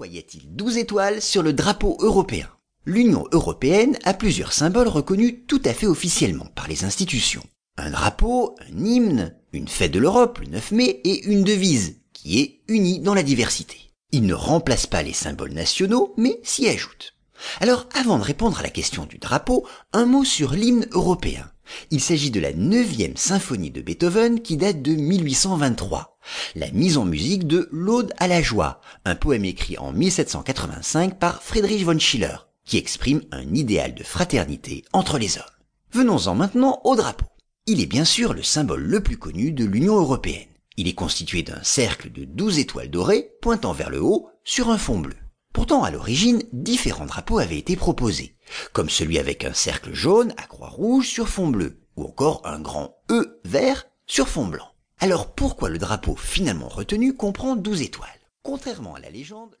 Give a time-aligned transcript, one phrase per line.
[0.00, 2.48] Pourquoi y a-t-il 12 étoiles sur le drapeau européen?
[2.86, 7.42] L'Union européenne a plusieurs symboles reconnus tout à fait officiellement par les institutions.
[7.76, 12.40] Un drapeau, un hymne, une fête de l'Europe le 9 mai et une devise qui
[12.40, 13.76] est unie dans la diversité.
[14.10, 17.12] Il ne remplace pas les symboles nationaux mais s'y ajoute.
[17.60, 21.49] Alors avant de répondre à la question du drapeau, un mot sur l'hymne européen.
[21.90, 26.18] Il s'agit de la neuvième symphonie de Beethoven qui date de 1823.
[26.54, 31.42] La mise en musique de L'Aude à la joie, un poème écrit en 1785 par
[31.42, 35.44] Friedrich von Schiller, qui exprime un idéal de fraternité entre les hommes.
[35.92, 37.26] Venons-en maintenant au drapeau.
[37.66, 40.48] Il est bien sûr le symbole le plus connu de l'Union européenne.
[40.76, 44.78] Il est constitué d'un cercle de 12 étoiles dorées pointant vers le haut sur un
[44.78, 45.16] fond bleu.
[45.60, 48.34] Pourtant, à l'origine, différents drapeaux avaient été proposés,
[48.72, 52.58] comme celui avec un cercle jaune à croix rouge sur fond bleu, ou encore un
[52.58, 54.70] grand E vert sur fond blanc.
[55.00, 58.08] Alors pourquoi le drapeau finalement retenu comprend 12 étoiles?
[58.42, 59.58] Contrairement à la légende,